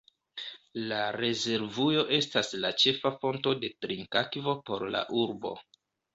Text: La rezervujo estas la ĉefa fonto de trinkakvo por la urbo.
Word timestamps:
La 0.91 1.01
rezervujo 1.15 2.05
estas 2.17 2.49
la 2.63 2.73
ĉefa 2.85 3.13
fonto 3.21 3.55
de 3.61 3.71
trinkakvo 3.87 4.57
por 4.73 4.89
la 4.99 5.05
urbo. 5.23 5.55